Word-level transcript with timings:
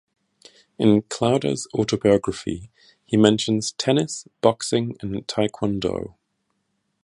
In 0.79 1.03
Klouda's 1.09 1.67
autobiography 1.75 2.71
he 3.05 3.17
mentions 3.17 3.73
tennis, 3.73 4.27
boxing 4.41 4.97
and 4.99 5.27
tae 5.27 5.47
kwon 5.47 5.79
do. 5.79 6.15